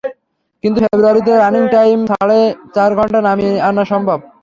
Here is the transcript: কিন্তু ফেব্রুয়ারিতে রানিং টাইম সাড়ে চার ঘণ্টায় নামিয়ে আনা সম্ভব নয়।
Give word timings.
কিন্তু 0.63 0.79
ফেব্রুয়ারিতে 0.83 1.31
রানিং 1.33 1.63
টাইম 1.75 1.99
সাড়ে 2.11 2.39
চার 2.75 2.91
ঘণ্টায় 2.97 3.25
নামিয়ে 3.27 3.53
আনা 3.67 3.83
সম্ভব 3.91 4.19
নয়। 4.19 4.29